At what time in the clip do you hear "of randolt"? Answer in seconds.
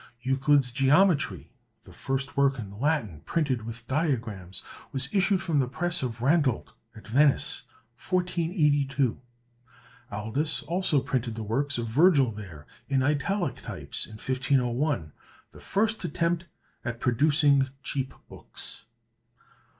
6.01-6.71